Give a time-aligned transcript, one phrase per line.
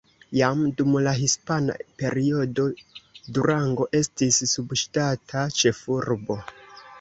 [0.37, 2.65] Jam dum la hispana periodo
[3.37, 6.41] Durango estis subŝtata ĉefurbo.